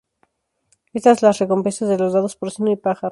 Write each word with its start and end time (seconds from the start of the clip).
Están 0.93 1.17
las 1.21 1.37
recompensas 1.37 1.87
de 1.87 1.99
los 1.99 2.11
lados 2.11 2.35
porcino 2.35 2.71
y 2.71 2.75
pájaro. 2.75 3.09